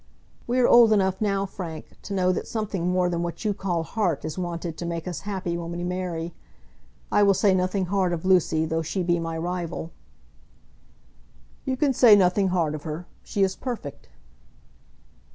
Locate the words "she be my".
8.81-9.37